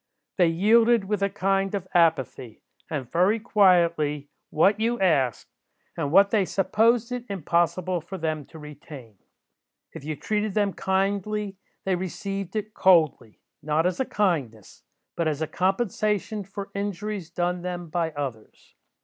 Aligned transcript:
They 0.39 0.47
yielded 0.47 1.03
with 1.05 1.21
a 1.21 1.29
kind 1.29 1.75
of 1.75 1.87
apathy, 1.93 2.63
and 2.89 3.11
very 3.11 3.39
quietly, 3.39 4.29
what 4.49 4.79
you 4.79 4.99
asked, 4.99 5.49
and 5.95 6.11
what 6.11 6.31
they 6.31 6.43
supposed 6.43 7.11
it 7.11 7.23
impossible 7.29 8.01
for 8.01 8.17
them 8.17 8.45
to 8.47 8.57
retain. 8.57 9.19
If 9.93 10.03
you 10.03 10.15
treated 10.15 10.55
them 10.55 10.73
kindly, 10.73 11.57
they 11.85 11.93
received 11.95 12.55
it 12.55 12.73
coldly; 12.73 13.41
not 13.61 13.85
as 13.85 13.99
a 13.99 14.05
kindness, 14.05 14.81
but 15.15 15.27
as 15.27 15.39
a 15.39 15.45
compensation 15.45 16.43
for 16.45 16.71
injuries 16.73 17.29
done 17.29 17.61
them 17.61 17.87
by 17.87 18.09
others. 18.13 18.73